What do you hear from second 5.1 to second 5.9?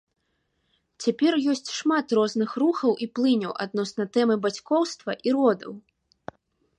і родаў.